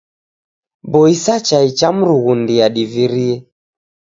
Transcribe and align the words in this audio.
Boisa 0.91 1.35
chai 1.47 1.69
cha 1.77 1.87
mrughundia 1.97 2.67
divirie. 2.75 3.35